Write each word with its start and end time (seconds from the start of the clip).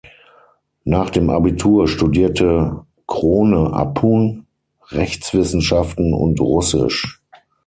Nach 0.83 1.11
dem 1.11 1.29
Abitur 1.29 1.87
studierte 1.87 2.83
Krone-Appuhn 3.05 4.47
Rechtswissenschaften 4.89 6.15
und 6.15 6.39
Russisch. 6.41 7.21